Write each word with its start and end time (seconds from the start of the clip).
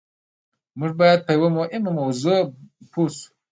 موږ 0.77 0.91
بايد 0.99 1.19
په 1.25 1.31
يوه 1.37 1.49
مهمه 1.57 1.91
موضوع 1.99 2.39
پوه 2.91 3.09
شو. 3.15 3.27